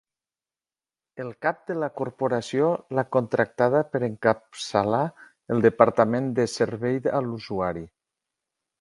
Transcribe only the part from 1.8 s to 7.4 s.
la corporació l'ha contractada per encapçalar el departament de servei a